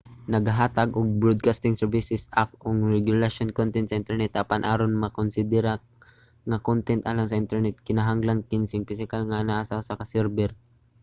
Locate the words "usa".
9.81-9.93